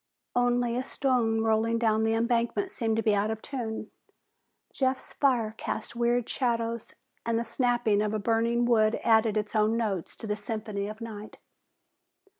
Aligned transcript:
Only 0.35 0.75
a 0.77 0.83
stone 0.83 1.41
rolling 1.41 1.77
down 1.77 2.03
the 2.03 2.15
embankment 2.15 2.71
seemed 2.71 2.95
to 2.95 3.03
be 3.03 3.13
out 3.13 3.29
of 3.29 3.39
tune. 3.43 3.91
Jeff's 4.73 5.13
fire 5.13 5.53
cast 5.59 5.95
weird 5.95 6.27
shadows, 6.27 6.95
and 7.23 7.37
the 7.37 7.43
snapping 7.43 8.01
of 8.01 8.11
the 8.11 8.17
burning 8.17 8.65
wood 8.65 8.99
added 9.03 9.37
its 9.37 9.55
own 9.55 9.77
notes 9.77 10.15
to 10.15 10.25
the 10.25 10.35
symphony 10.35 10.87
of 10.87 11.01
night. 11.01 11.37